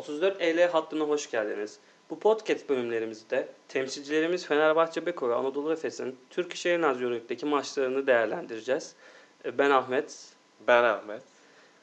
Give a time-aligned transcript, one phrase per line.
[0.00, 1.78] 34 EL hattına hoş geldiniz.
[2.10, 8.94] Bu podcast bölümlerimizde temsilcilerimiz Fenerbahçe Beko ve Anadolu Efes'in Türkiye Naz Euroleague'deki maçlarını değerlendireceğiz.
[9.44, 10.26] Ee, Ben Ahmet.
[10.66, 11.22] Ben Ahmet.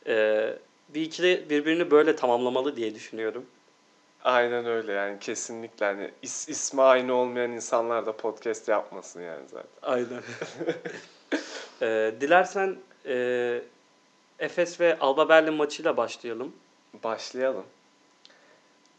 [0.07, 0.53] Ee,
[0.89, 3.45] Bir ikili birbirini böyle tamamlamalı diye düşünüyorum.
[4.23, 9.69] Aynen öyle yani kesinlikle hani is, ismi aynı olmayan insanlar da podcast yapmasın yani zaten.
[9.81, 10.21] Aynen.
[11.81, 12.75] Ee, dilersen
[13.05, 13.61] e,
[14.39, 16.53] Efes ve Alba Berlin maçıyla başlayalım.
[17.03, 17.65] Başlayalım.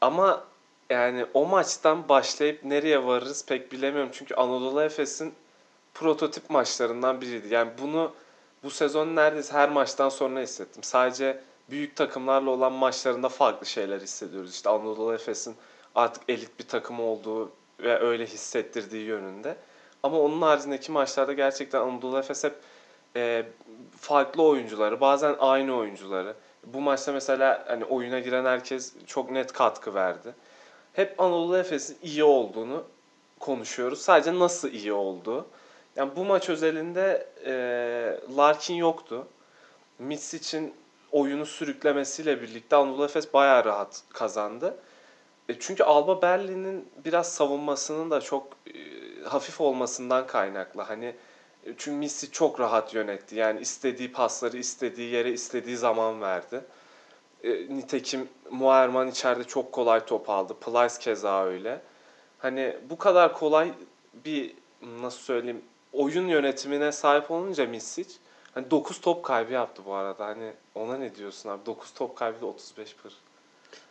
[0.01, 0.45] Ama
[0.91, 4.11] yani o maçtan başlayıp nereye varırız pek bilemiyorum.
[4.13, 5.35] Çünkü Anadolu Efes'in
[5.95, 7.55] prototip maçlarından biriydi.
[7.55, 8.13] Yani bunu
[8.65, 10.83] bu sezon neredeyse her maçtan sonra hissettim.
[10.83, 11.41] Sadece
[11.71, 14.55] büyük takımlarla olan maçlarında farklı şeyler hissediyoruz.
[14.55, 15.57] İşte Anadolu Efes'in
[15.95, 19.57] artık elit bir takım olduğu ve öyle hissettirdiği yönünde.
[20.03, 22.55] Ama onun haricindeki maçlarda gerçekten Anadolu Efes hep
[23.17, 23.47] e,
[24.01, 26.35] farklı oyuncuları, bazen aynı oyuncuları.
[26.65, 30.35] Bu maçta mesela hani oyuna giren herkes çok net katkı verdi.
[30.93, 32.85] Hep Anadolu Efes'in iyi olduğunu
[33.41, 34.01] konuşuyoruz.
[34.01, 35.47] Sadece nasıl iyi olduğu.
[35.97, 37.53] Yani bu maç özelinde e,
[38.37, 39.27] Larkin yoktu.
[39.99, 40.75] Mitsic'in
[41.13, 44.77] oyunu sürüklemesiyle birlikte Anadolu Efes bayağı rahat kazandı.
[45.49, 48.79] E, çünkü Alba Berlin'in biraz savunmasının da çok e,
[49.25, 50.83] hafif olmasından kaynaklı.
[50.83, 51.15] Hani
[51.79, 53.37] çünkü Missi çok rahat yönetti.
[53.37, 56.65] Yani istediği pasları istediği yere istediği zaman verdi.
[57.45, 60.55] E, nitekim Muerman içeride çok kolay top aldı.
[60.55, 61.81] Plyce keza öyle.
[62.39, 63.73] Hani bu kadar kolay
[64.25, 68.15] bir nasıl söyleyeyim oyun yönetimine sahip olunca Misic
[68.55, 70.27] hani 9 top kaybı yaptı bu arada.
[70.27, 71.67] Hani ona ne diyorsun abi?
[71.67, 73.13] 9 top kaybı da 35 pır.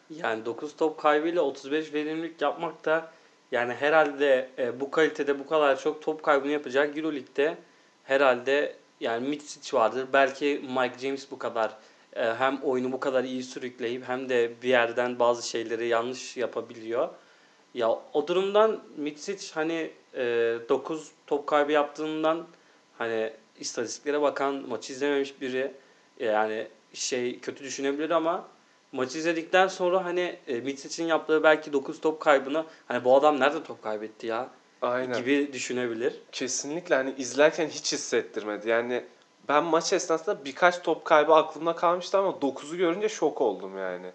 [0.09, 3.11] Yani 9 top kaybıyla 35 verimlilik yapmak da
[3.51, 7.57] yani herhalde e, bu kalitede bu kadar çok top kaybını yapacak Euroleague'de
[8.03, 10.07] herhalde yani Mitsic vardır.
[10.13, 11.77] Belki Mike James bu kadar
[12.15, 17.09] e, hem oyunu bu kadar iyi sürükleyip hem de bir yerden bazı şeyleri yanlış yapabiliyor.
[17.73, 20.23] Ya o durumdan Mitsic hani e,
[20.69, 22.47] 9 top kaybı yaptığından
[22.97, 25.71] hani istatistiklere bakan maçı izlememiş biri
[26.19, 28.47] yani şey kötü düşünebilir ama
[28.91, 33.63] maçı izledikten sonra hani e, Mitsic'in yaptığı belki 9 top kaybını hani bu adam nerede
[33.63, 34.49] top kaybetti ya
[34.81, 35.17] Aynen.
[35.17, 36.13] gibi düşünebilir.
[36.31, 38.69] Kesinlikle hani izlerken hiç hissettirmedi.
[38.69, 39.03] Yani
[39.49, 44.11] ben maç esnasında birkaç top kaybı aklımda kalmıştı ama 9'u görünce şok oldum yani.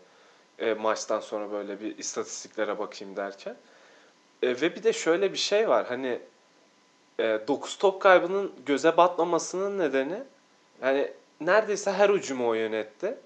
[0.58, 3.56] E, maçtan sonra böyle bir istatistiklere bakayım derken.
[4.42, 5.86] E, ve bir de şöyle bir şey var.
[5.86, 6.18] Hani
[7.18, 10.22] e, 9 top kaybının göze batmamasının nedeni
[10.82, 13.18] yani neredeyse her ucumu o yönetti.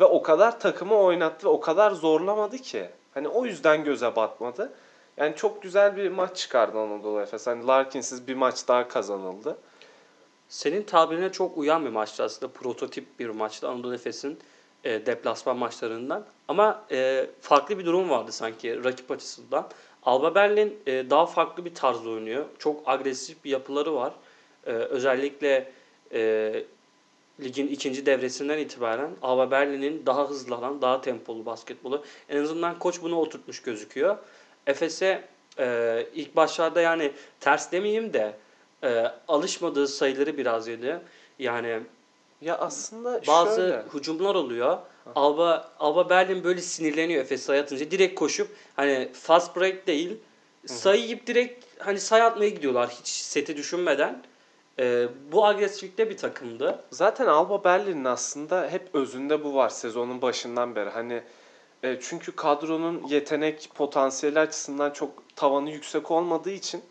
[0.00, 2.88] Ve o kadar takımı oynattı ve o kadar zorlamadı ki.
[3.14, 4.72] Hani o yüzden göze batmadı.
[5.16, 7.46] Yani çok güzel bir maç çıkardı Anadolu Efes.
[7.46, 9.58] Hani Larkin'siz bir maç daha kazanıldı.
[10.48, 12.52] Senin tabirine çok uyan bir maçtı aslında.
[12.52, 14.38] Prototip bir maçtı Anadolu Efes'in
[14.84, 16.24] e, deplasman maçlarından.
[16.48, 19.68] Ama e, farklı bir durum vardı sanki rakip açısından.
[20.02, 22.44] Alba Berlin e, daha farklı bir tarzda oynuyor.
[22.58, 24.12] Çok agresif bir yapıları var.
[24.66, 25.72] E, özellikle
[26.12, 26.64] e,
[27.40, 32.04] ligin ikinci devresinden itibaren Alba Berlin'in daha hızlanan, daha tempolu basketbolu.
[32.28, 34.16] En azından koç bunu oturtmuş gözüküyor.
[34.66, 35.24] Efes'e
[35.58, 38.34] e, ilk başlarda yani ters demeyeyim de
[38.84, 41.00] e, alışmadığı sayıları biraz yedi.
[41.38, 41.80] Yani
[42.42, 43.82] Ya aslında bazı şöyle.
[43.94, 44.78] hücumlar oluyor.
[45.14, 47.90] Alba Alba Berlin böyle sinirleniyor Efes sayı atınca.
[47.90, 50.16] Direkt koşup hani fast break değil
[50.66, 54.22] sayı yiyip direkt hani sayı atmaya gidiyorlar hiç seti düşünmeden.
[54.78, 56.84] E, bu agresiflikte bir takımdı.
[56.90, 60.90] Zaten Alba Berlin'in aslında hep özünde bu var sezonun başından beri.
[60.90, 61.22] Hani
[61.82, 66.82] e, çünkü kadronun yetenek potansiyeli açısından çok tavanı yüksek olmadığı için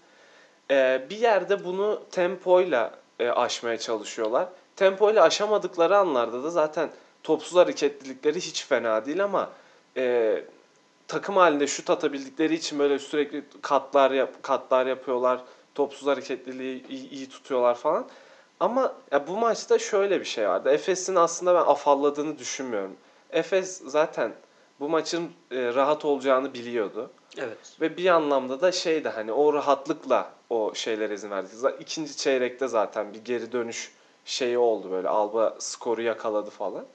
[0.72, 4.48] e, bir yerde bunu tempoyla e, aşmaya çalışıyorlar.
[4.76, 6.90] Tempoyla aşamadıkları anlarda da zaten
[7.24, 9.50] topsuz hareketlilikleri hiç fena değil ama
[9.98, 10.36] e,
[11.08, 15.42] takım halinde şut atabildikleri için böyle sürekli katlar yap, katlar yapıyorlar.
[15.76, 18.08] Topsuz hareketliliği iyi, iyi tutuyorlar falan.
[18.60, 20.70] Ama ya bu maçta şöyle bir şey vardı.
[20.70, 22.96] Efes'in aslında ben afalladığını düşünmüyorum.
[23.32, 24.34] Efes zaten
[24.80, 27.12] bu maçın e, rahat olacağını biliyordu.
[27.38, 27.78] Evet.
[27.82, 31.48] Ve bir anlamda da şeydi hani o rahatlıkla o şeylere izin verdi.
[31.80, 33.92] İkinci çeyrekte zaten bir geri dönüş
[34.26, 35.10] şeyi oldu böyle.
[35.10, 36.86] Alba skoru yakaladı falan.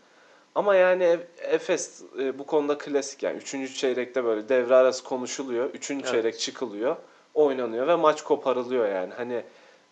[0.55, 3.37] Ama yani Efes e, bu konuda klasik yani.
[3.37, 5.71] Üçüncü çeyrekte böyle devre arası konuşuluyor.
[5.71, 6.13] Üçüncü Evet.
[6.13, 6.97] çeyrek çıkılıyor.
[7.35, 9.15] Oynanıyor ve maç koparılıyor yani.
[9.17, 9.43] Hani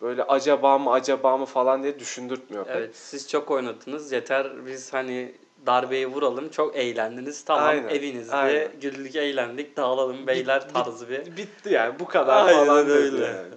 [0.00, 2.76] böyle acaba mı acaba mı falan diye düşündürtmüyor pek.
[2.76, 4.12] Evet siz çok oynadınız.
[4.12, 5.32] Yeter biz hani
[5.67, 6.49] darbeyi vuralım.
[6.49, 7.44] Çok eğlendiniz.
[7.44, 8.69] Tamam Aynen, evinizde aynen.
[8.81, 11.37] güldük eğlendik dağılalım beyler bit- tarzı bir.
[11.37, 13.25] Bitti yani bu kadar Aynen falan öyle.
[13.25, 13.49] yani.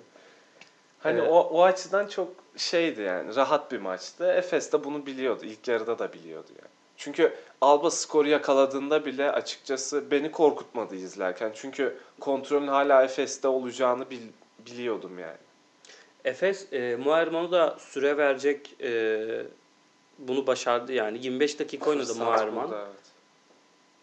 [1.00, 1.30] Hani Evet.
[1.32, 4.32] o, o açıdan çok şeydi yani rahat bir maçtı.
[4.32, 5.46] Efes de bunu biliyordu.
[5.46, 6.72] İlk yarıda da biliyordu yani.
[6.98, 11.52] Çünkü Alba skoru yakaladığında bile açıkçası beni korkutmadı izlerken.
[11.56, 14.22] Çünkü kontrolün hala Efes'te olacağını bil,
[14.66, 15.38] biliyordum yani.
[16.26, 19.22] Efes e, Muayerman'a da süre verecek e,
[20.20, 21.18] bunu başardı yani.
[21.26, 22.70] 25 dakika oynadı Muayerman.
[22.74, 22.88] evet.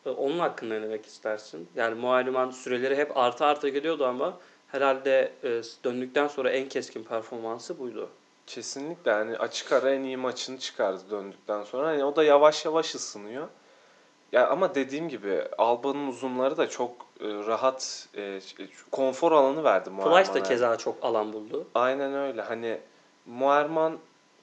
[0.07, 1.69] E, Onun hakkında ne demek istersin?
[1.77, 4.37] Yani Muayerman süreleri hep artı artı geliyordu ama
[4.69, 5.49] herhalde e,
[5.85, 8.09] döndükten sonra en keskin performansı buydu.
[8.49, 11.87] Kesinlikle yani açık ara en iyi maçını çıkardı döndükten sonra.
[11.87, 13.49] Hani o da yavaş yavaş ısınıyor.
[14.33, 16.91] Ya ama dediğim gibi Alba'nın uzunları da çok
[17.21, 18.41] e, rahat e,
[18.91, 20.35] konfor alanı verdi Plyce Muayerman'a.
[20.35, 21.67] da keza çok alan buldu.
[21.75, 22.43] Aynen öyle.
[22.43, 22.81] Hani
[23.27, 23.99] Muerman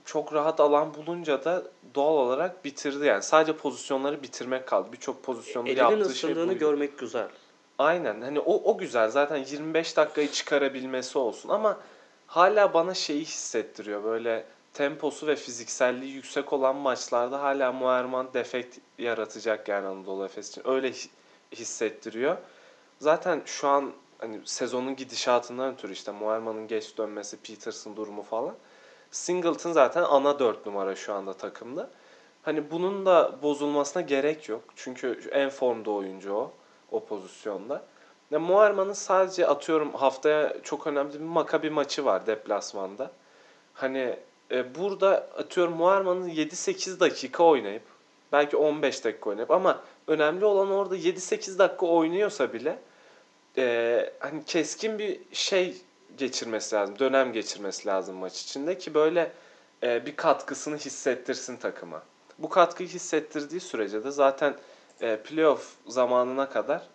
[0.05, 1.63] çok rahat alan bulunca da
[1.95, 3.23] doğal olarak bitirdi yani.
[3.23, 4.87] Sadece pozisyonları bitirmek kaldı.
[4.91, 6.57] Birçok pozisyonda Elinin yaptığı şey buydu.
[6.57, 7.27] görmek güzel.
[7.77, 8.21] Aynen.
[8.21, 9.09] Hani o o güzel.
[9.09, 11.77] Zaten 25 dakikayı çıkarabilmesi olsun ama
[12.27, 14.03] hala bana şeyi hissettiriyor.
[14.03, 20.61] Böyle temposu ve fizikselliği yüksek olan maçlarda hala Muerman defekt yaratacak yani Anadolu Efes için.
[20.67, 21.09] Öyle hi-
[21.51, 22.37] hissettiriyor.
[22.99, 28.55] Zaten şu an hani sezonun gidişatından ötürü işte Muerman'ın geç dönmesi, Peterson durumu falan.
[29.11, 31.89] Singleton zaten ana dört numara şu anda takımda.
[32.43, 34.63] Hani bunun da bozulmasına gerek yok.
[34.75, 36.51] Çünkü en formda oyuncu o.
[36.91, 37.85] O pozisyonda.
[38.31, 43.11] Ya Muerman'ın sadece atıyorum haftaya çok önemli bir Maccabi maçı var deplasmanda.
[43.73, 44.19] Hani
[44.51, 47.83] e, burada atıyorum Muerman'ın 7-8 dakika oynayıp
[48.31, 52.79] belki 15 dakika oynayıp ama önemli olan orada 7-8 dakika oynuyorsa bile
[53.57, 55.77] e, hani keskin bir şey
[56.17, 56.99] geçirmesi lazım.
[56.99, 59.31] Dönem geçirmesi lazım maç içinde ki böyle
[59.83, 62.03] e, bir katkısını hissettirsin takıma.
[62.39, 64.55] Bu katkıyı hissettirdiği sürece de zaten
[65.01, 66.87] e, playoff zamanına kadar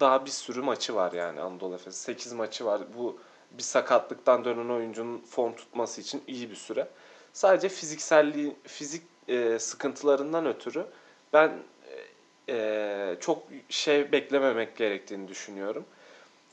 [0.00, 1.96] daha bir sürü maçı var yani Anadolu Efes.
[1.96, 2.80] 8 maçı var.
[2.96, 3.18] Bu
[3.50, 6.88] bir sakatlıktan dönen oyuncunun form tutması için iyi bir süre.
[7.32, 10.86] Sadece fizikselliği, fizik e, sıkıntılarından ötürü
[11.32, 11.52] ben
[12.48, 15.84] e, e, çok şey beklememek gerektiğini düşünüyorum.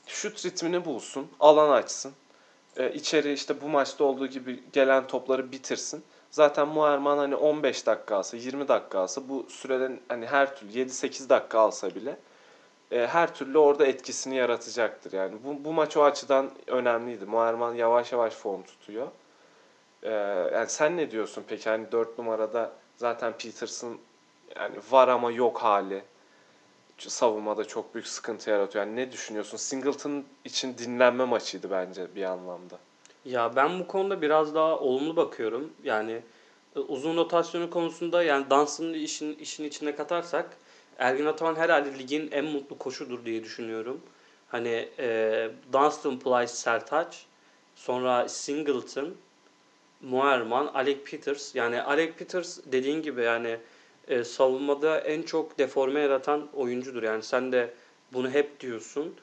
[0.06, 2.12] Şut ritmini bulsun, alan açsın.
[2.76, 6.04] E, içeri işte bu maçta olduğu gibi gelen topları bitirsin.
[6.30, 11.28] Zaten Muerman hani 15 dakika alsa, 20 dakika alsa bu süreden hani her türlü 7-8
[11.28, 12.16] dakika alsa bile
[12.92, 15.12] e, her türlü orada etkisini yaratacaktır.
[15.12, 17.24] Yani bu, bu maç o açıdan önemliydi.
[17.24, 19.06] Muerman yavaş yavaş form tutuyor.
[20.02, 20.10] E,
[20.54, 21.70] yani sen ne diyorsun peki?
[21.70, 23.98] Hani 4 numarada zaten Peterson
[24.56, 26.02] yani var ama yok hali
[26.98, 28.86] savunmada çok büyük sıkıntı yaratıyor.
[28.86, 29.56] Yani ne düşünüyorsun?
[29.56, 32.78] Singleton için dinlenme maçıydı bence bir anlamda.
[33.24, 35.72] Ya ben bu konuda biraz daha olumlu bakıyorum.
[35.84, 36.22] Yani
[36.76, 40.56] e, uzun rotasyonu konusunda yani Dunstan'ı işin işin içine katarsak
[41.00, 44.00] Ergin Ataman herhalde ligin en mutlu koşudur diye düşünüyorum.
[44.48, 47.26] Hani e, Dunstan, Plyce, Sertaç,
[47.76, 49.14] sonra Singleton,
[50.00, 51.54] Muerman, Alec Peters.
[51.54, 53.56] Yani Alec Peters dediğin gibi yani
[54.08, 57.02] e, savunmada en çok deforme yaratan oyuncudur.
[57.02, 57.74] Yani sen de
[58.12, 59.14] bunu hep diyorsun.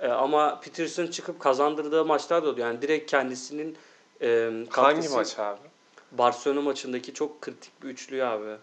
[0.00, 2.66] E, ama Peterson çıkıp kazandırdığı maçlar da oluyor.
[2.66, 3.76] Yani direkt kendisinin
[4.22, 5.58] e, Hangi maç abi?
[6.12, 8.56] Barcelona maçındaki çok kritik bir üçlü abi.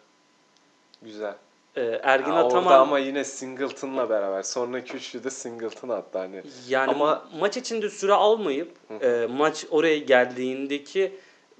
[1.01, 1.35] Güzel.
[1.75, 4.43] E, Ergin orada Ataman ama yine Singleton'la beraber.
[4.43, 6.43] Sonraki üçlü de Singleton attı hani.
[6.67, 8.71] yani ama- maç içinde süre almayıp
[9.01, 11.15] e, maç oraya geldiğindeki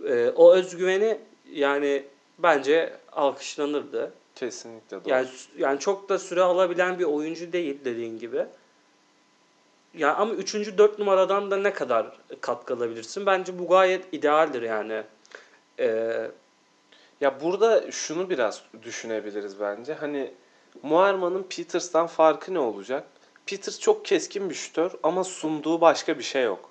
[0.07, 1.17] e, o özgüveni
[1.51, 2.03] yani
[2.39, 4.13] bence alkışlanırdı.
[4.35, 5.09] Kesinlikle doğru.
[5.09, 8.45] Yani yani çok da süre alabilen bir oyuncu değil dediğin gibi.
[9.93, 10.53] Ya ama 3.
[10.77, 12.05] 4 numaradan da ne kadar
[12.41, 13.25] katkı alabilirsin?
[13.25, 15.03] Bence bu gayet idealdir yani.
[15.79, 16.31] Ee,
[17.21, 19.93] Ya burada şunu biraz düşünebiliriz bence.
[19.93, 20.33] Hani
[20.83, 23.07] Muerman'ın Peters'tan farkı ne olacak?
[23.45, 26.69] Peters çok keskin bir şütör ama sunduğu başka bir şey yok.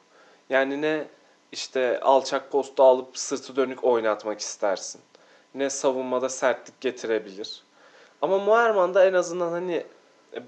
[0.50, 1.08] Yani ne
[1.52, 5.00] işte alçak posta alıp sırtı dönük oynatmak istersin.
[5.54, 7.62] Ne savunmada sertlik getirebilir.
[8.22, 9.86] Ama Muerman da en azından hani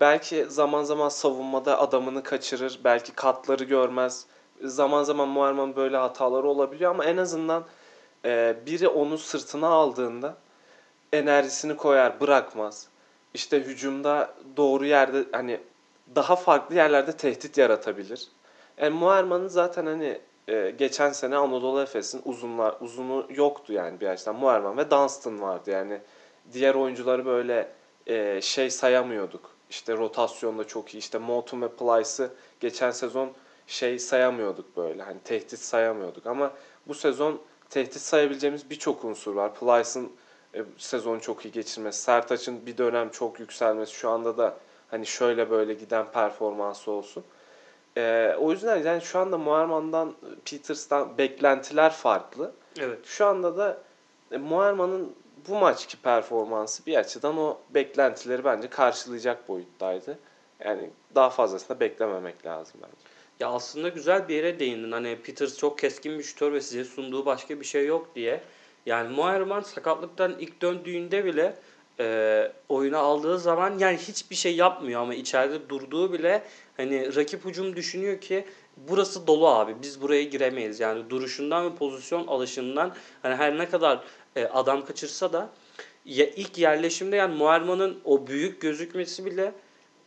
[0.00, 2.80] belki zaman zaman savunmada adamını kaçırır.
[2.84, 4.26] Belki katları görmez.
[4.64, 7.64] Zaman zaman Muerman böyle hataları olabiliyor ama en azından
[8.24, 10.36] e, biri onu sırtına aldığında
[11.12, 12.88] enerjisini koyar, bırakmaz.
[13.34, 15.60] İşte hücumda doğru yerde hani
[16.16, 18.28] daha farklı yerlerde tehdit yaratabilir.
[18.78, 24.36] Yani Muerman'ın zaten hani e, geçen sene Anadolu Efes'in uzunlar uzunu yoktu yani bir açıdan.
[24.36, 26.00] Muerman ve Dunstan vardı yani.
[26.52, 27.68] Diğer oyuncuları böyle
[28.06, 29.50] e, şey sayamıyorduk.
[29.70, 30.98] İşte rotasyonda çok iyi.
[30.98, 33.30] İşte Motum ve Plyce'ı geçen sezon
[33.66, 35.02] şey sayamıyorduk böyle.
[35.02, 36.52] Hani tehdit sayamıyorduk ama
[36.88, 39.54] bu sezon tehdit sayabileceğimiz birçok unsur var.
[39.54, 40.12] Plyce'ın
[40.54, 44.56] e, sezonu çok iyi geçirmesi, Sertaç'ın bir dönem çok yükselmesi, şu anda da
[44.90, 47.24] hani şöyle böyle giden performansı olsun.
[47.96, 52.52] E, o yüzden yani şu anda Muerman'dan, Peters'tan beklentiler farklı.
[52.80, 52.98] evet.
[53.04, 53.78] Şu anda da
[54.32, 55.14] e, Muerman'ın
[55.48, 60.18] bu maçki performansı bir açıdan o beklentileri bence karşılayacak boyuttaydı.
[60.64, 63.09] Yani daha fazlasını beklememek lazım bence.
[63.40, 64.92] Ya aslında güzel bir yere değindin.
[64.92, 68.40] Hani Peters çok keskin bir şutör ve size sunduğu başka bir şey yok diye.
[68.86, 71.56] Yani Moerman sakatlıktan ilk döndüğünde bile
[72.00, 76.42] e, oyuna aldığı zaman yani hiçbir şey yapmıyor ama içeride durduğu bile
[76.76, 78.44] hani rakip hücum düşünüyor ki
[78.76, 80.80] burası dolu abi biz buraya giremeyiz.
[80.80, 84.04] Yani duruşundan ve pozisyon alışından hani her ne kadar
[84.36, 85.50] e, adam kaçırsa da
[86.04, 89.52] ya ilk yerleşimde yani Moerman'ın o büyük gözükmesi bile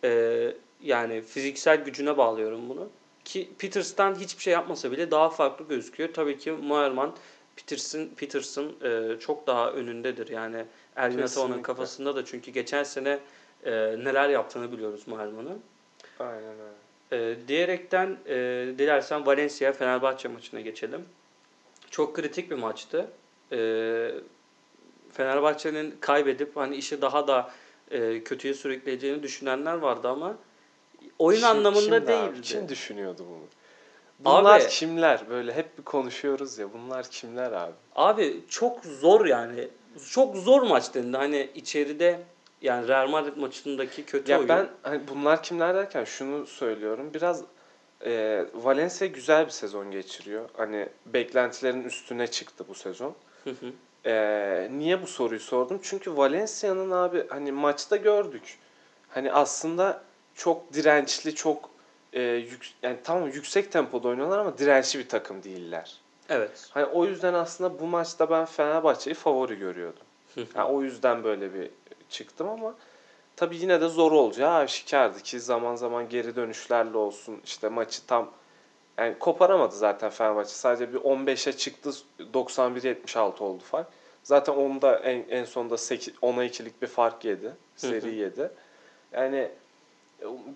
[0.04, 2.90] e, yani fiziksel gücüne bağlıyorum bunu.
[3.26, 6.14] Ki Peters'tan hiçbir şey yapmasa bile daha farklı gözüküyor.
[6.14, 7.16] Tabii ki Moerman
[7.56, 10.28] Peterson Peterson e, çok daha önündedir.
[10.28, 10.66] Yani
[10.96, 11.62] Ergin Kesinlikle.
[11.62, 13.20] kafasında da çünkü geçen sene
[13.66, 13.72] e,
[14.04, 15.62] neler yaptığını biliyoruz Moerman'ın.
[16.20, 17.32] Aynen öyle.
[17.32, 18.36] E, diyerekten e,
[18.78, 21.06] dilersen Valencia Fenerbahçe maçına geçelim.
[21.92, 23.08] Çok kritik bir maçtı.
[23.52, 24.12] E,
[25.12, 27.52] Fenerbahçe'nin kaybedip hani işi daha da
[27.92, 30.38] e, kötüye sürükleyeceğini düşünenler vardı ama
[31.20, 32.08] oyun Kim- anlamında abi?
[32.08, 32.42] değildi.
[32.42, 33.44] Kim düşünüyordu bunu?
[34.20, 35.30] Bunlar Abi- kimler?
[35.30, 36.74] Böyle hep bir konuşuyoruz ya.
[36.74, 37.74] Bunlar kimler abi?
[37.96, 39.68] Abi çok zor yani.
[40.12, 41.18] Çok zor maç dendi.
[41.18, 42.20] Hani içeride
[42.62, 44.50] yani Real Madrid maçındaki kötü Ya oyun.
[44.50, 47.14] ben hani bunlar kimler derken şunu söylüyorum.
[47.14, 47.44] Biraz
[48.06, 50.50] e, Valencia güzel bir sezon geçiriyor.
[50.58, 53.16] Hani beklentilerin üstüne çıktı bu sezon.
[53.44, 53.72] Hı hı.
[54.06, 55.80] Ee, niye bu soruyu sordum?
[55.84, 58.58] Çünkü Valencia'nın abi hani maçta gördük.
[59.10, 60.02] Hani aslında
[60.36, 61.70] çok dirençli, çok
[62.14, 65.98] e, yük, yani tamam yüksek tempoda oynuyorlar ama dirençli bir takım değiller.
[66.30, 66.70] evet.
[66.72, 70.04] Hani o yüzden aslında bu maçta ben Fenerbahçe'yi favori görüyordum.
[70.56, 71.70] Yani o yüzden böyle bir
[72.10, 72.76] çıktım ama
[73.36, 78.32] tabii yine de zor olacağı aşikardı ki zaman zaman geri dönüşlerle olsun işte maçı tam
[78.98, 80.50] yani koparamadı zaten Fenerbahçe.
[80.50, 81.90] Sadece bir 15'e çıktı
[82.34, 83.88] 91-76 oldu fark.
[84.24, 87.52] Zaten onda en, en sonunda 8, 10'a 2'lik bir fark yedi.
[87.76, 88.52] Seri yedi.
[89.12, 89.50] Yani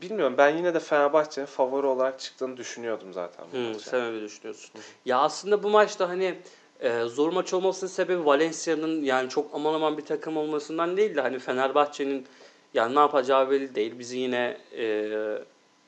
[0.02, 3.46] bilmiyorum ben yine de Fenerbahçe'nin favori olarak çıktığını düşünüyordum zaten.
[3.54, 3.80] bu maça.
[3.80, 4.72] sen öyle düşünüyorsun.
[5.06, 6.36] Ya aslında bu maçta hani
[6.80, 11.22] e, zor maç olmasının sebebi Valencia'nın yani çok aman aman bir takım olmasından değil de
[11.22, 12.28] hani Fenerbahçe'nin
[12.74, 14.00] yani ne yapacağı belli değil.
[14.00, 15.08] Bizi yine e,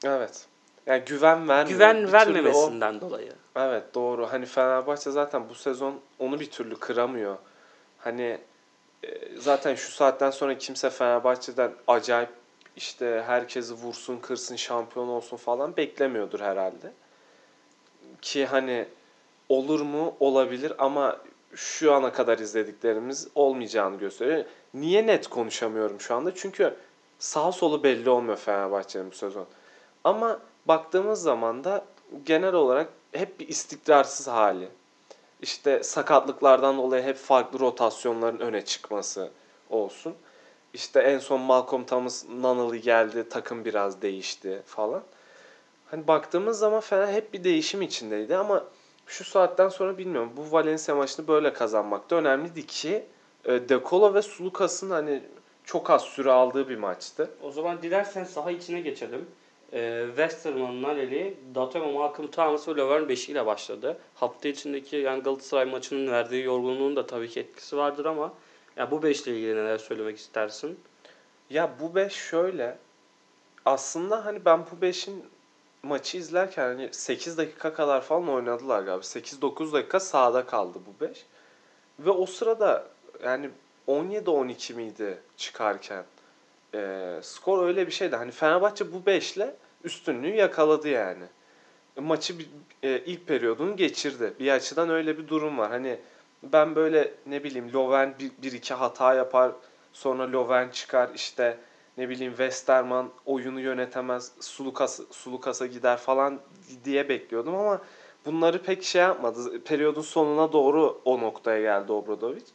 [0.06, 0.46] Evet.
[0.86, 1.66] Yani güven vermiyor.
[1.66, 3.32] Bir güven o- vermemesinden dolayı.
[3.56, 4.28] Evet doğru.
[4.32, 7.38] Hani Fenerbahçe zaten bu sezon onu bir türlü kıramıyor.
[7.98, 8.38] Hani
[9.04, 12.30] e, zaten şu saatten sonra kimse Fenerbahçe'den acayip
[12.80, 16.94] işte herkesi vursun, kırsın, şampiyon olsun falan beklemiyordur herhalde.
[18.22, 18.86] Ki hani
[19.50, 20.16] olur mu?
[20.20, 21.18] Olabilir ama
[21.56, 24.46] şu ana kadar izlediklerimiz olmayacağını gösteriyor.
[24.74, 26.36] Niye net konuşamıyorum şu anda?
[26.36, 26.76] Çünkü
[27.20, 29.46] sağ solu belli olmuyor Fenerbahçe'nin bu sezon.
[30.04, 31.86] Ama baktığımız zaman da
[32.26, 34.70] genel olarak hep bir istikrarsız hali.
[35.42, 39.32] İşte sakatlıklardan dolayı hep farklı rotasyonların öne çıkması
[39.70, 40.16] olsun.
[40.74, 45.04] İşte en son Malcolm Thomas Nunnally geldi, takım biraz değişti falan.
[45.92, 48.66] Hani baktığımız zaman Fener hep bir değişim içindeydi ama
[49.08, 50.32] şu saatten sonra bilmiyorum.
[50.38, 53.06] Bu Valencia maçını böyle kazanmak da önemliydi ki
[53.46, 55.24] e, De Colo ve Sulukas'ın hani
[55.64, 57.30] çok az süre aldığı bir maçtı.
[57.44, 59.26] O zaman dilersen saha içine geçelim.
[59.74, 63.98] Ee, Westerman, Naleli, Datome, Malcolm Thomas ve Löwen 5 ile başladı.
[64.16, 68.34] Hafta içindeki yani Galatasaray maçının verdiği yorgunluğun da tabii ki etkisi vardır ama
[68.80, 70.80] ya bu 5 ile ilgili neler söylemek istersin?
[71.50, 72.78] Ya bu 5 şöyle.
[73.66, 75.26] Aslında hani ben bu 5'in
[75.84, 79.04] maçı izlerken hani 8 dakika kadar falan oynadılar galiba.
[79.04, 81.26] 8-9 dakika sahada kaldı bu 5.
[82.00, 82.88] Ve o sırada
[83.24, 83.50] yani
[83.88, 86.04] 17-12 miydi çıkarken?
[86.76, 88.16] Ee, skor öyle bir şeydi.
[88.16, 91.26] Hani Fenerbahçe bu 5 ile üstünlüğü yakaladı yani.
[91.96, 92.36] Maçı
[92.84, 94.34] e, ilk periyodunu geçirdi.
[94.40, 95.72] Bir açıdan öyle bir durum var.
[95.72, 96.00] Hani
[96.44, 99.52] ben böyle ne bileyim Loven bir, bir iki hata yapar
[99.94, 101.58] sonra Loven çıkar işte
[101.98, 106.40] ne bileyim Westerman oyunu yönetemez Sulukas Sulukas'a gider falan
[106.86, 107.82] diye bekliyordum ama
[108.26, 109.64] bunları pek şey yapmadı.
[109.64, 112.46] Periyodun sonuna doğru o noktaya geldi Obradovic.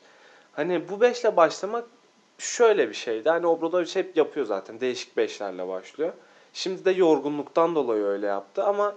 [0.52, 1.84] Hani bu beşle başlamak
[2.38, 3.28] şöyle bir şeydi.
[3.28, 4.80] Hani Obradovic hep yapıyor zaten.
[4.80, 6.12] Değişik beşlerle başlıyor.
[6.52, 8.94] Şimdi de yorgunluktan dolayı öyle yaptı ama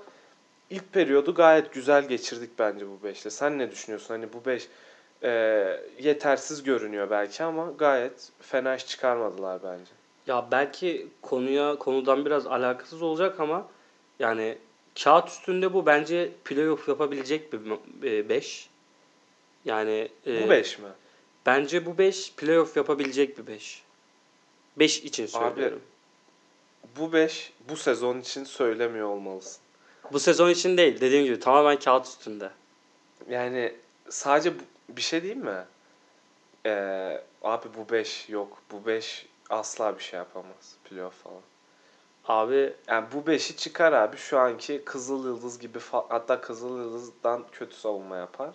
[0.69, 3.29] ilk periyodu gayet güzel geçirdik bence bu beşle.
[3.29, 4.07] Sen ne düşünüyorsun?
[4.07, 4.67] Hani bu beş
[5.23, 5.29] e,
[5.99, 9.91] yetersiz görünüyor belki ama gayet fena iş çıkarmadılar bence.
[10.27, 13.67] Ya belki konuya konudan biraz alakasız olacak ama
[14.19, 14.57] yani
[15.03, 18.69] kağıt üstünde bu bence playoff yapabilecek bir 5.
[19.65, 20.89] Yani e, Bu beş mi?
[21.45, 23.83] bence bu 5 playoff yapabilecek bir 5.
[24.79, 25.81] 5 için söylüyorum.
[26.97, 29.61] Bu beş bu sezon için söylemiyor olmalısın.
[30.11, 32.49] Bu sezon için değil dediğim gibi tamamen kağıt üstünde.
[33.29, 33.75] Yani
[34.09, 34.63] sadece bu-
[34.97, 35.65] bir şey değil mi?
[36.65, 38.57] Ee, abi bu 5 yok.
[38.71, 40.75] Bu 5 asla bir şey yapamaz.
[40.83, 41.41] Playoff falan.
[42.27, 47.43] Abi Yani bu 5'i çıkar abi şu anki Kızıl Yıldız gibi fa- hatta Kızıl Yıldız'dan
[47.51, 48.49] kötü savunma yapar.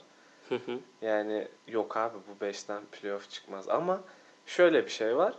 [0.49, 0.79] hı hı.
[1.03, 3.69] Yani yok abi bu 5'ten playoff çıkmaz.
[3.69, 4.01] Ama
[4.47, 5.35] şöyle bir şey var.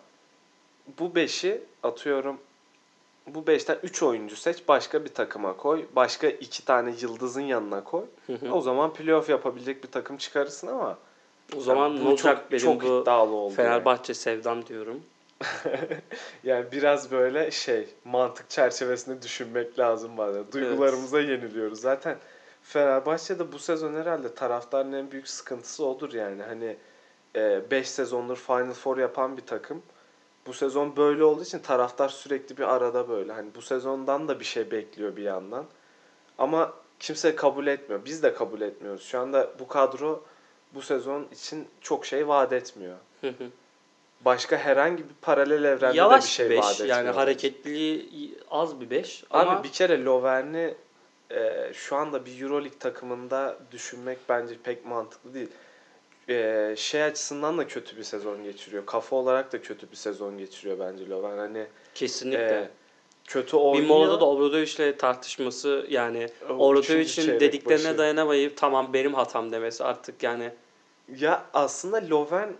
[1.00, 2.40] Bu 5'i atıyorum
[3.28, 5.86] bu 5'ten 3 oyuncu seç başka bir takıma koy.
[5.96, 8.06] Başka 2 tane yıldızın yanına koy.
[8.28, 8.52] Hı hı.
[8.54, 10.98] O zaman playoff yapabilecek bir takım çıkarırsın ama
[11.58, 13.54] o zaman yani ne bu olacak çok, benim çok bu iddialı oldu.
[13.54, 15.02] Fenerbahçe sevdam diyorum.
[15.66, 15.80] Yani.
[16.44, 20.44] yani biraz böyle şey mantık çerçevesinde düşünmek lazım bazen.
[20.52, 21.80] Duygularımıza yeniliyoruz.
[21.80, 22.18] Zaten
[22.64, 26.44] Fenerbahçe'de bu sezon herhalde taraftarın en büyük sıkıntısı odur yani.
[26.44, 26.78] Hani
[27.72, 29.82] 5 sezondur Final Four yapan bir takım.
[30.48, 33.34] Bu sezon böyle olduğu için taraftar sürekli bir arada böyle.
[33.34, 35.66] Hani bu sezondan da bir şey bekliyor bir yandan.
[36.38, 38.06] Ama kimse kabul etmiyor.
[38.06, 39.04] Biz de kabul etmiyoruz.
[39.04, 40.24] Şu anda bu kadro
[40.74, 42.96] bu sezon için çok şey vaat etmiyor.
[44.26, 46.98] Başka herhangi bir paralel evrende de bir Yavaş şey bir vaat 5 etmiyor.
[46.98, 50.76] yani hareketliliği az bir 5 ama Abi bir kere Lovern'i
[51.32, 55.50] e, şu anda bir Euroleague takımında düşünmek bence pek mantıklı değil.
[56.30, 58.86] E, şey açısından da kötü bir sezon geçiriyor.
[58.86, 61.38] Kafa olarak da kötü bir sezon geçiriyor bence Lovern.
[61.38, 61.66] Hani
[61.96, 62.44] kesinlikle.
[62.56, 62.70] e,
[63.26, 63.84] kötü oynuyor.
[63.84, 67.98] bir molada da Obradovic'le tartışması yani Obradovic'in dediklerine başı.
[67.98, 70.52] dayanamayıp tamam benim hatam demesi artık yani
[71.18, 72.54] Ya aslında Loven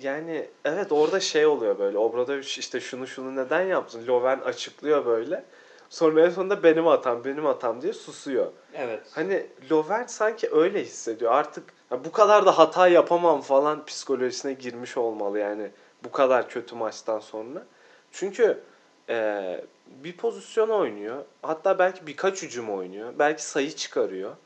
[0.00, 1.98] yani evet orada şey oluyor böyle.
[1.98, 4.06] Obradovic işte şunu şunu neden yaptın?
[4.06, 5.44] Loven açıklıyor böyle.
[5.90, 8.46] Sonra en sonunda benim hatam, benim hatam diye susuyor.
[8.74, 9.00] evet.
[9.12, 11.32] Hani Loven sanki öyle hissediyor.
[11.32, 15.70] Artık ya bu kadar da hata yapamam falan psikolojisine girmiş olmalı yani
[16.04, 17.66] bu kadar kötü maçtan sonra.
[18.12, 18.60] Çünkü
[19.08, 21.24] e, bir pozisyon oynuyor.
[21.42, 23.12] Hatta belki birkaç hücum oynuyor.
[23.18, 24.36] Belki sayı çıkarıyor.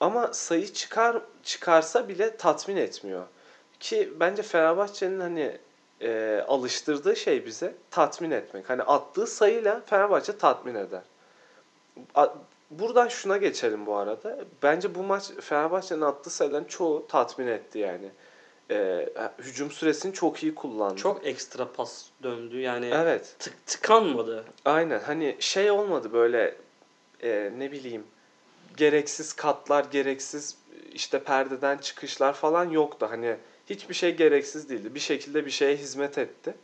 [0.00, 3.24] Ama sayı çıkar çıkarsa bile tatmin etmiyor.
[3.80, 5.58] Ki bence Fenerbahçe'nin hani
[6.00, 8.70] e, alıştırdığı şey bize tatmin etmek.
[8.70, 11.02] Hani attığı sayıyla Fenerbahçe tatmin eder.
[12.70, 14.38] Buradan şuna geçelim bu arada.
[14.62, 18.10] Bence bu maç Fenerbahçe'nin attığı sayıların çoğu tatmin etti yani.
[18.70, 20.96] E, hücum süresini çok iyi kullandı.
[20.96, 23.36] Çok ekstra pas döndü yani Evet.
[23.38, 24.44] tık tıkanmadı.
[24.64, 26.54] Aynen hani şey olmadı böyle
[27.22, 28.04] e, ne bileyim
[28.76, 30.56] gereksiz katlar, gereksiz
[30.92, 33.06] işte perdeden çıkışlar falan yoktu.
[33.10, 33.36] Hani
[33.70, 34.94] hiçbir şey gereksiz değildi.
[34.94, 36.54] Bir şekilde bir şeye hizmet etti.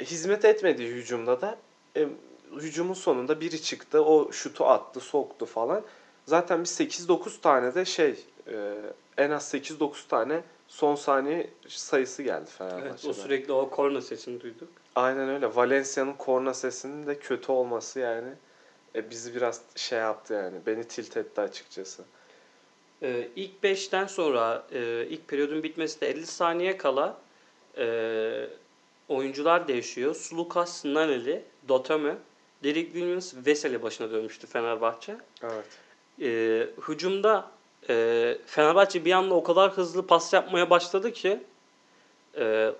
[0.00, 1.58] E, hizmet etmediği hücumda da
[1.96, 2.08] e,
[2.56, 4.04] hücumun sonunda biri çıktı.
[4.04, 5.82] O şutu attı, soktu falan.
[6.26, 8.74] Zaten bir 8-9 tane de şey e,
[9.18, 12.90] en az 8-9 tane son saniye sayısı geldi Fenerbahçe'den.
[12.90, 14.68] Evet, o sürekli o korna sesini duyduk.
[14.94, 15.56] Aynen öyle.
[15.56, 18.30] Valencia'nın korna sesinin de kötü olması yani
[18.94, 20.56] e, bizi biraz şey yaptı yani.
[20.66, 22.04] Beni tilt etti açıkçası.
[23.02, 27.18] Ee, ilk 5'ten sonra e, ilk periyodun bitmesine 50 saniye kala
[27.78, 28.46] e,
[29.08, 30.14] oyuncular değişiyor.
[30.14, 32.16] Sulukas, Naneli, Dotame,
[32.64, 35.16] Derek Williams, Veseli başına dönmüştü Fenerbahçe.
[35.42, 35.66] Evet.
[36.20, 37.50] E, hücumda
[37.88, 41.40] e, Fenerbahçe bir anda o kadar hızlı pas yapmaya başladı ki
[42.36, 42.72] e,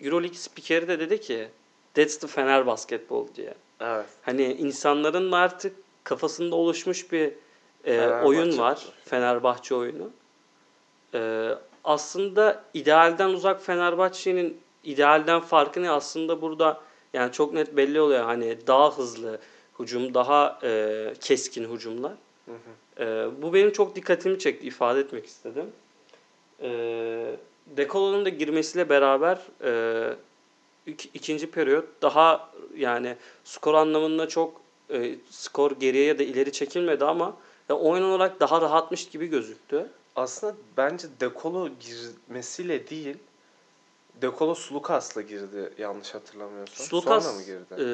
[0.00, 1.48] Euroleague spikeri de dedi ki
[1.94, 3.54] That's the Fener basketball diye.
[3.80, 4.06] Evet.
[4.22, 7.32] Hani insanların da artık kafasında oluşmuş bir
[7.84, 8.86] e, oyun var.
[9.04, 10.10] Fenerbahçe oyunu.
[11.14, 11.50] E,
[11.84, 15.90] aslında idealden uzak Fenerbahçe'nin idealden farkı ne?
[15.90, 16.80] Aslında burada
[17.14, 18.24] yani çok net belli oluyor.
[18.24, 19.38] Hani daha hızlı
[19.78, 22.12] hücum, daha e, keskin hücumlar.
[22.46, 23.04] Hı hı.
[23.04, 24.66] E, bu benim çok dikkatimi çekti.
[24.66, 25.66] ifade etmek istedim.
[26.62, 26.70] E,
[27.66, 30.12] Dekolo'nun da girmesiyle beraber e,
[30.86, 37.04] ik- ikinci periyot daha yani skor anlamında çok e, skor geriye ya da ileri çekilmedi
[37.04, 37.36] ama
[37.68, 39.86] ya oyun olarak daha rahatmış gibi gözüktü.
[40.16, 43.16] Aslında bence Dekolo girmesiyle değil
[44.22, 46.86] Dekolo Sulukas'la girdi yanlış hatırlamıyorsam.
[46.86, 47.74] Sulukas Sonra mı girdi?
[47.78, 47.86] e,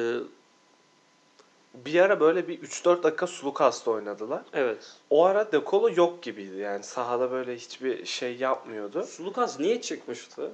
[1.85, 4.41] Bir ara böyle bir 3-4 dakika Sulukas'la oynadılar.
[4.53, 4.93] evet.
[5.09, 9.03] O ara Dekolo yok gibiydi yani sahada böyle hiçbir şey yapmıyordu.
[9.03, 10.51] Sulukas niye çıkmıştı?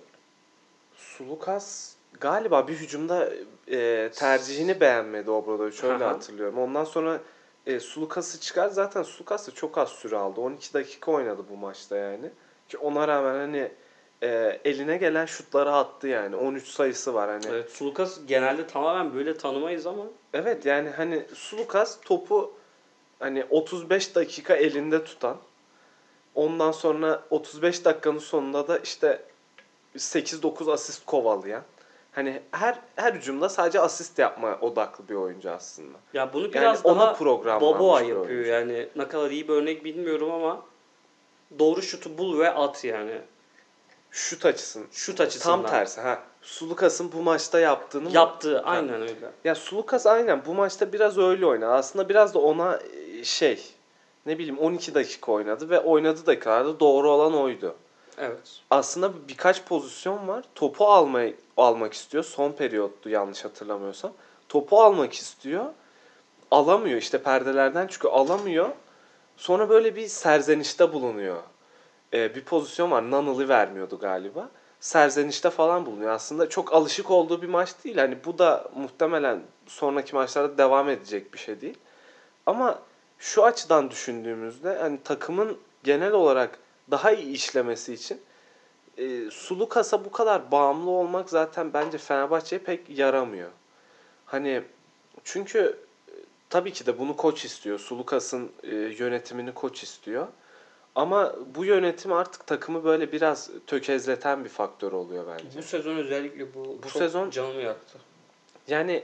[0.95, 3.29] Sulukas galiba bir hücumda
[3.67, 6.13] e, tercihini beğenmedi Obradovic şöyle Aha.
[6.13, 6.57] hatırlıyorum.
[6.59, 7.19] Ondan sonra
[7.65, 10.41] e, Sulukas'ı çıkar zaten Sulukas da çok az süre aldı.
[10.41, 12.29] 12 dakika oynadı bu maçta yani.
[12.69, 13.71] Ki ona rağmen hani
[14.23, 16.35] e, eline gelen şutları attı yani.
[16.35, 17.45] 13 sayısı var hani.
[17.45, 20.03] Evet, Evet, Sulukas genelde tamamen böyle tanımayız ama
[20.65, 22.53] yani hani Sulukas topu
[23.19, 25.37] hani 35 dakika elinde tutan
[26.35, 29.23] ondan sonra 35 dakikanın sonunda da işte
[29.97, 31.63] 8-9 asist kovalayan.
[32.11, 35.97] Hani her her hücumda sadece asist yapma odaklı bir oyuncu aslında.
[36.13, 38.49] ya bunu Yani biraz ona daha programlanmış Boboa yapıyor oyuncu.
[38.49, 38.87] yani.
[38.95, 40.61] Ne kadar iyi bir örnek bilmiyorum ama
[41.59, 43.21] doğru şutu bul ve at yani.
[44.11, 44.85] Şut açısın.
[44.91, 45.61] Şut açısından.
[45.61, 46.19] Tam tersi ha.
[46.41, 49.31] Sulukas'ın bu maçta yaptığını mı- Yaptığı aynen öyle.
[49.43, 51.71] Ya Sulukas aynen bu maçta biraz öyle oynadı.
[51.71, 52.79] Aslında biraz da ona
[53.19, 53.63] e, şey
[54.25, 57.75] ne bileyim 12 dakika oynadı ve oynadığı dakikalarda doğru olan oydu.
[58.17, 58.61] Evet.
[58.69, 60.43] Aslında birkaç pozisyon var.
[60.55, 62.23] Topu almayı almak istiyor.
[62.23, 64.11] Son periyottu yanlış hatırlamıyorsam.
[64.49, 65.65] Topu almak istiyor.
[66.51, 68.69] Alamıyor işte perdelerden çünkü alamıyor.
[69.37, 71.37] Sonra böyle bir serzenişte bulunuyor.
[72.13, 73.11] Ee, bir pozisyon var.
[73.11, 74.49] Nanıl'ı vermiyordu galiba.
[74.79, 76.11] Serzenişte falan bulunuyor.
[76.11, 77.97] Aslında çok alışık olduğu bir maç değil.
[77.97, 81.77] Hani bu da muhtemelen sonraki maçlarda devam edecek bir şey değil.
[82.45, 82.79] Ama
[83.19, 86.59] şu açıdan düşündüğümüzde hani takımın genel olarak
[86.91, 88.21] daha iyi işlemesi için
[88.97, 93.49] e, Sulukas'a bu kadar bağımlı olmak zaten bence Fenerbahçe'ye pek yaramıyor.
[94.25, 94.63] Hani
[95.23, 95.59] çünkü
[96.09, 96.13] e,
[96.49, 97.79] tabii ki de bunu koç istiyor.
[97.79, 100.27] Sulukas'ın e, yönetimini koç istiyor.
[100.95, 105.57] Ama bu yönetim artık takımı böyle biraz tökezleten bir faktör oluyor bence.
[105.57, 107.97] Bu sezon özellikle bu, Bu çok sezon- canımı yaktı.
[108.67, 109.03] Yani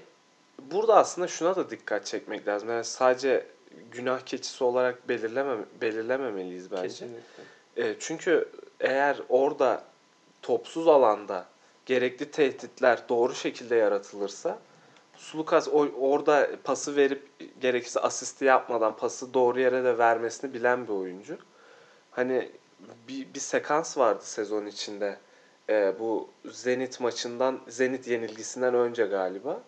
[0.72, 2.70] burada aslında şuna da dikkat çekmek lazım.
[2.70, 3.46] Yani sadece
[3.92, 6.82] günah keçisi olarak belirleme, belirlememeliyiz bence.
[6.84, 7.44] Kesinlikle.
[7.78, 9.84] E, çünkü eğer orada
[10.42, 11.46] topsuz alanda
[11.86, 14.60] gerekli tehditler doğru şekilde yaratılırsa
[15.18, 17.24] Sulukas o- orada pası verip
[17.62, 21.38] gerekirse asisti yapmadan pası doğru yere de vermesini bilen bir oyuncu.
[22.18, 22.50] Hani
[23.08, 25.18] bir, bir sekans vardı sezon içinde.
[25.70, 29.62] E, bu Zenit maçından, Zenit yenilgisinden önce galiba.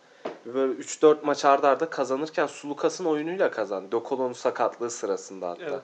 [0.46, 3.92] Böyle 3-4 maç arda arda kazanırken Sulukas'ın oyunuyla kazandı.
[3.92, 5.64] Dokolo'nun sakatlığı sırasında hatta.
[5.64, 5.82] Evet.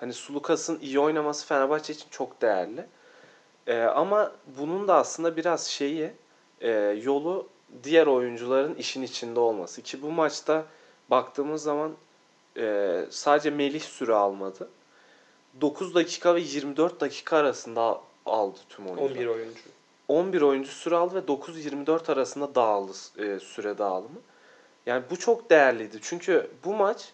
[0.00, 2.86] Hani Sulukas'ın iyi oynaması Fenerbahçe için çok değerli.
[3.66, 6.10] Ee, ama bunun da aslında biraz şeyi
[6.60, 6.70] e,
[7.02, 7.48] yolu
[7.84, 9.82] diğer oyuncuların işin içinde olması.
[9.82, 10.64] Ki bu maçta
[11.10, 11.92] baktığımız zaman
[12.56, 14.68] e, sadece Melih süre almadı.
[15.60, 19.10] 9 dakika ve 24 dakika arasında al- aldı tüm oyuncular.
[19.10, 19.60] 11 oyuncu.
[20.08, 24.20] 11 oyuncu süre aldı ve 9-24 arasında dağıldı e, süre dağılımı.
[24.86, 25.98] Yani bu çok değerliydi.
[26.02, 27.12] Çünkü bu maç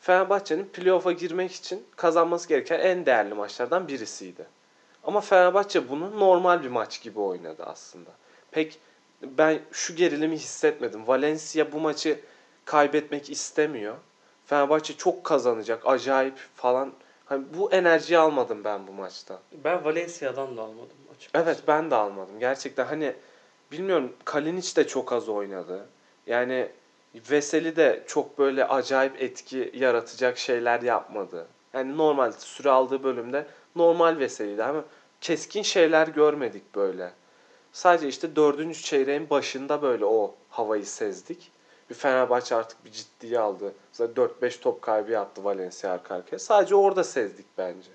[0.00, 4.46] Fenerbahçe'nin playoff'a girmek için kazanması gereken en değerli maçlardan birisiydi.
[5.04, 8.10] Ama Fenerbahçe bunu normal bir maç gibi oynadı aslında.
[8.50, 8.78] Pek
[9.22, 11.06] ben şu gerilimi hissetmedim.
[11.06, 12.20] Valencia bu maçı
[12.64, 13.94] kaybetmek istemiyor.
[14.46, 16.92] Fenerbahçe çok kazanacak, acayip falan.
[17.30, 19.38] Hani bu enerjiyi almadım ben bu maçta.
[19.64, 21.44] Ben Valencia'dan da almadım açıkçası.
[21.44, 22.38] Evet ben de almadım.
[22.40, 23.14] Gerçekten hani
[23.72, 25.86] bilmiyorum Kalinic de çok az oynadı.
[26.26, 26.68] Yani
[27.30, 31.46] Veseli de çok böyle acayip etki yaratacak şeyler yapmadı.
[31.72, 34.84] Yani normal süre aldığı bölümde normal Veseli'ydi ama
[35.20, 37.12] keskin şeyler görmedik böyle.
[37.72, 41.52] Sadece işte dördüncü çeyreğin başında böyle o havayı sezdik.
[41.90, 43.74] Bir Fenerbahçe artık bir ciddiye aldı.
[43.92, 46.38] Zaten 4-5 top kaybı yaptı Valencia arka arkaya.
[46.38, 47.90] Sadece orada sezdik bence.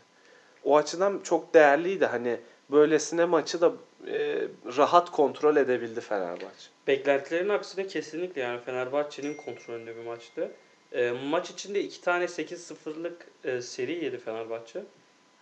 [0.64, 2.06] O açıdan çok değerliydi.
[2.06, 2.40] Hani
[2.72, 3.74] böylesine maçı da
[4.08, 6.70] e, rahat kontrol edebildi Fenerbahçe.
[6.88, 10.52] Beklentilerin aksine kesinlikle yani Fenerbahçe'nin kontrolünde bir maçtı.
[10.92, 14.84] E, maç içinde iki tane 8-0'lık e, seri yedi Fenerbahçe.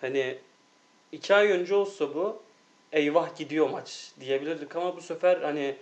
[0.02, 0.38] Hani
[1.12, 2.42] iki ay önce olsa bu
[2.92, 5.76] eyvah gidiyor maç diyebilirdik ama bu sefer hani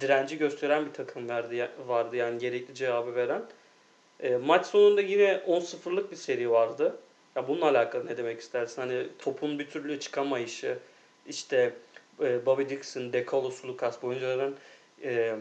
[0.00, 3.42] direnci gösteren bir takım verdi vardı yani gerekli cevabı veren.
[4.20, 6.96] E, maç sonunda yine 10-0'lık bir seri vardı.
[7.36, 8.82] Ya bununla alakalı ne demek istersin?
[8.82, 10.78] Hani topun bir türlü çıkamayışı,
[11.26, 11.72] işte
[12.20, 14.56] e, Bobby Dixon, De Carlos Lucas bu oyuncuların
[15.02, 15.36] e,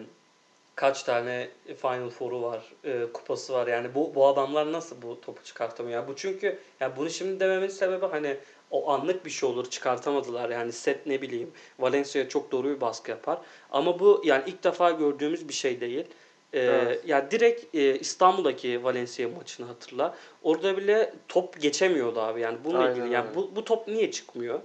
[0.75, 1.49] kaç tane
[1.81, 3.67] Final Four'u var, e, kupası var.
[3.67, 5.99] Yani bu bu adamlar nasıl bu topu çıkartamıyor?
[5.99, 8.37] Yani bu çünkü yani bunu şimdi dememin sebebi hani
[8.71, 10.49] o anlık bir şey olur çıkartamadılar.
[10.49, 13.37] Yani set ne bileyim Valencia çok doğru bir baskı yapar.
[13.71, 16.05] Ama bu yani ilk defa gördüğümüz bir şey değil.
[16.53, 17.07] Ee, Evet.
[17.07, 20.15] Ya direkt e, İstanbul'daki Valencia maçını hatırla.
[20.43, 22.41] Orada bile top geçemiyordu abi.
[22.41, 24.59] Yani bununla Aynen ilgili yani bu, bu top niye çıkmıyor?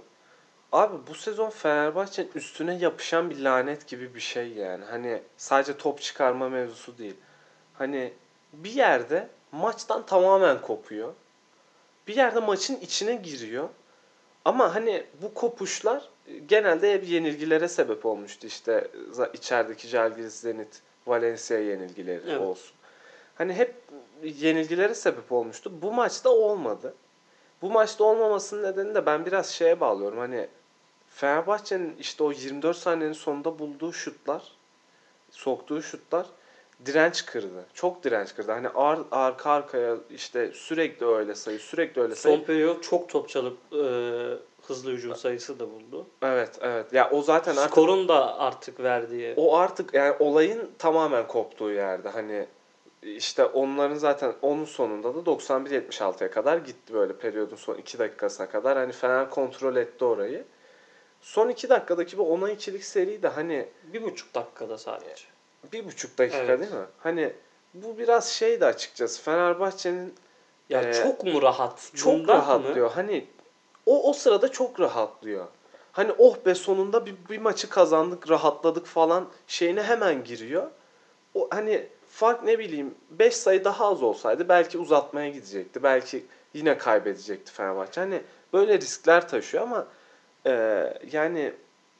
[0.71, 4.85] Abi bu sezon Fenerbahçe'nin üstüne yapışan bir lanet gibi bir şey yani.
[4.85, 7.15] Hani sadece top çıkarma mevzusu değil.
[7.73, 8.13] Hani
[8.53, 11.13] bir yerde maçtan tamamen kopuyor.
[12.07, 13.69] Bir yerde maçın içine giriyor.
[14.45, 16.09] Ama hani bu kopuşlar
[16.47, 18.47] genelde hep yenilgilere sebep olmuştu.
[18.47, 22.41] İşte za- içerideki Žalgiris, Zenit, Valencia yenilgileri Evet.
[22.41, 22.71] olsun.
[23.35, 23.75] Hani hep
[24.23, 25.71] yenilgilere sebep olmuştu.
[25.81, 26.93] Bu maçta olmadı.
[27.61, 30.17] Bu maçta olmamasının nedeni de ben biraz şeye bağlıyorum.
[30.17, 30.47] Hani
[31.09, 34.43] Fenerbahçe'nin işte o 24 saniyenin sonunda bulduğu şutlar,
[35.31, 36.25] soktuğu şutlar
[36.85, 37.65] direnç kırdı.
[37.73, 38.51] Çok direnç kırdı.
[38.51, 42.37] Hani ar, arka arkaya işte sürekli öyle sayı, sürekli öyle sayı.
[42.37, 43.83] Son periyot çok top çalıp e,
[44.67, 46.07] hızlı hücum sayısı da buldu.
[46.21, 46.93] Evet, evet.
[46.93, 49.33] Ya o zaten artık Skorun da artık verdiği.
[49.37, 52.09] o artık yani olayın tamamen koptuğu yerde.
[52.09, 52.47] Hani
[53.01, 58.77] işte onların zaten onun sonunda da 91-76'ya kadar gitti böyle periyodun son 2 dakikasına kadar.
[58.77, 60.43] Hani Fener kontrol etti orayı.
[61.21, 65.25] son iki dakikadaki bu 10'a 2'lik seri de hani Bir buçuk dakikada sadece.
[65.71, 66.59] Bir buçuk dakika Evet.
[66.59, 66.85] değil mi?
[66.99, 67.33] Hani
[67.73, 69.21] bu biraz şeydi açıkçası.
[69.21, 70.13] Fenerbahçe'nin
[70.69, 71.91] Ya Ee, çok mu rahat?
[71.95, 72.87] çok Bundan rahatlıyor.
[72.87, 72.93] Mı?
[72.95, 73.25] Hani
[73.85, 75.45] o o sırada çok rahatlıyor.
[75.91, 80.67] Hani oh be sonunda bir, bir maçı kazandık, rahatladık falan şeyine hemen giriyor.
[81.35, 85.83] O hani fark ne bileyim 5 sayı daha az olsaydı belki uzatmaya gidecekti.
[85.83, 88.01] Belki yine kaybedecekti Fenerbahçe.
[88.01, 88.21] Hani
[88.53, 89.87] böyle riskler taşıyor ama
[90.45, 90.51] e,
[91.11, 91.53] yani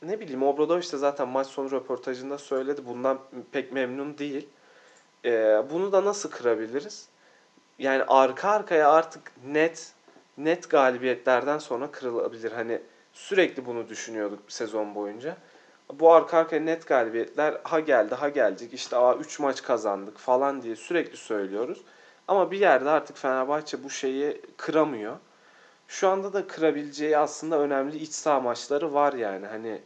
[0.08, 2.82] ne bileyim Obradoviç de zaten maç sonu röportajında söyledi.
[2.86, 3.20] Bundan
[3.52, 4.50] pek memnun değil.
[5.26, 7.08] E, bunu da nasıl kırabiliriz?
[7.80, 9.94] Yani arka arkaya artık net
[10.38, 12.52] net galibiyetlerden sonra kırılabilir.
[12.52, 12.82] Hani
[13.14, 15.38] sürekli bunu düşünüyorduk sezon boyunca.
[15.94, 20.62] Bu arka arkaya net galibiyetler ha geldi ha gelecek işte aa 3 maç kazandık falan
[20.62, 21.82] diye sürekli söylüyoruz.
[22.28, 25.18] Ama bir yerde artık Fenerbahçe bu şeyi kıramıyor.
[25.88, 29.48] Şu anda da kırabileceği aslında önemli iç saha maçları var yani.
[29.48, 29.82] Hani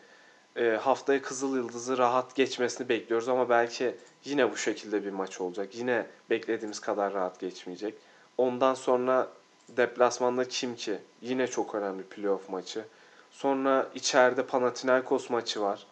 [0.57, 5.75] e, haftaya Kızıl Yıldız'ı rahat geçmesini bekliyoruz ama belki yine bu şekilde bir maç olacak.
[5.75, 7.93] Yine beklediğimiz kadar rahat geçmeyecek.
[8.37, 9.27] Ondan sonra
[9.69, 10.97] deplasmanda kim ki?
[11.21, 12.85] Yine çok önemli playoff maçı.
[13.31, 15.85] Sonra içeride Panathinaikos maçı var.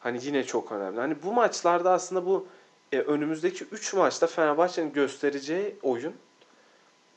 [0.00, 1.00] Hani yine çok önemli.
[1.00, 2.46] Hani bu maçlarda aslında bu
[2.92, 6.14] e, önümüzdeki 3 maçta Fenerbahçe'nin göstereceği oyun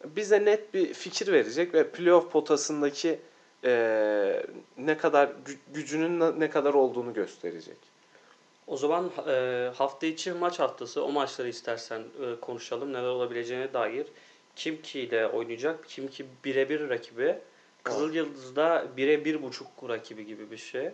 [0.06, 3.20] bize net bir fikir verecek ve playoff potasındaki
[3.64, 4.46] e,
[4.78, 7.78] ne kadar gü- gücünün ne kadar olduğunu gösterecek.
[8.68, 12.94] O zaman e, hafta içi maç haftası o maçları istersen e, konuşalım.
[12.94, 14.08] Neler olabileceğine dair.
[14.56, 15.86] Kim ki ile oynayacak?
[15.88, 17.40] Kim ki birebir rakibi.
[17.84, 20.92] Kızıl Yıldız'da bire bir buçuk rakibi gibi bir şey.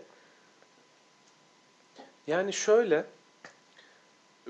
[2.28, 3.06] Yani şöyle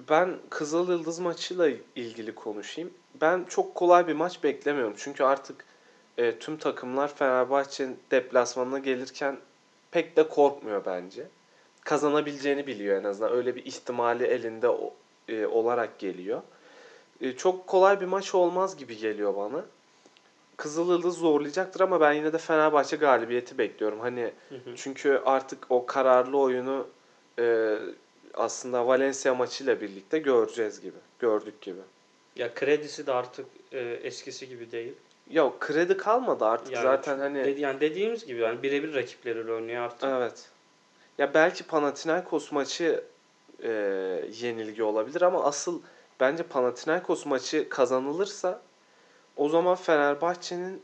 [0.10, 2.94] ben Kızıl Yıldız maçıyla ilgili konuşayım.
[3.22, 4.94] Ben çok kolay bir maç beklemiyorum.
[4.98, 5.66] Çünkü artık
[6.18, 9.38] e, tüm takımlar Fenerbahçe'nin deplasmanına gelirken
[9.92, 11.28] pek de korkmuyor bence.
[11.84, 13.34] Kazanabileceğini biliyor en azından.
[13.34, 14.68] Öyle bir ihtimali elinde
[15.28, 16.42] e, olarak geliyor.
[17.22, 19.66] E, çok kolay bir maç olmaz gibi geliyor bana.
[20.58, 24.00] Kızıl Yıldız zorlayacaktır ama ben yine de Fenerbahçe galibiyeti bekliyorum.
[24.00, 24.76] Hani Hı hı.
[24.76, 26.88] çünkü artık o kararlı oyunu
[27.40, 27.76] e,
[28.34, 30.98] aslında Valencia maçıyla birlikte göreceğiz gibi.
[31.20, 31.80] Gördük gibi.
[32.36, 34.94] Ya kredisi de artık e, eskisi gibi değil.
[35.30, 39.84] Yok kredi kalmadı artık Yani zaten hani Dedi- yani dediğimiz gibi yani birebir rakipleriyle oynuyor
[39.84, 40.04] artık.
[40.04, 40.50] evet.
[41.18, 43.04] Ya belki Panathinaikos maçı
[43.64, 43.70] e,
[44.42, 45.82] yenilgi olabilir ama asıl
[46.20, 48.62] bence Panathinaikos maçı kazanılırsa
[49.38, 50.82] o zaman Fenerbahçe'nin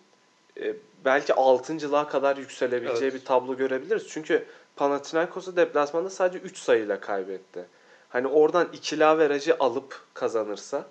[0.61, 0.75] e,
[1.05, 3.21] belki altıncılığa kadar yükselebileceği Evet.
[3.21, 4.07] bir tablo görebiliriz.
[4.09, 7.65] Çünkü Panathinaikos'u deplasmanda sadece 3 sayıyla kaybetti.
[8.09, 10.85] Hani oradan ikili averajı alıp kazanırsa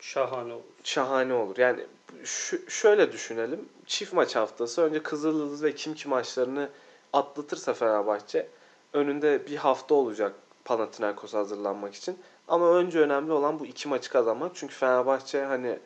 [0.00, 0.62] Şahane olur.
[0.84, 1.56] şahane olur.
[1.58, 1.86] Yani
[2.24, 3.68] şu, şöyle düşünelim.
[3.86, 6.68] Çift maç haftası önce Kızılyıldız ve Kimki maçlarını
[7.12, 8.48] atlatırsa Fenerbahçe
[8.92, 12.18] önünde bir hafta olacak Panathinaikos'a hazırlanmak için.
[12.48, 14.52] Ama önce önemli olan bu iki maçı kazanmak.
[14.54, 15.78] Çünkü Fenerbahçe hani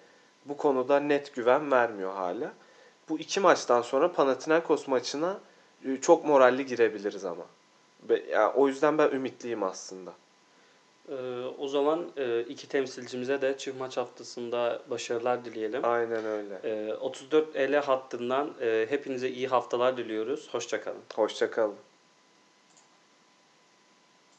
[0.44, 2.52] bu konuda net güven vermiyor hala.
[3.08, 5.40] Bu iki maçtan sonra Panathinaikos maçına
[5.84, 7.44] e, çok moralli girebiliriz ama.
[8.08, 10.12] Be- ya o yüzden ben ümitliyim aslında.
[11.10, 11.14] Ee,
[11.58, 15.84] o zaman e, iki temsilcimize de çift maç haftasında başarılar dileyelim.
[15.84, 16.60] Aynen öyle.
[16.64, 20.48] Ee, 34 ele hattından e, hepinize iyi haftalar diliyoruz.
[20.52, 21.02] Hoşçakalın.
[21.14, 21.74] Hoşçakalın.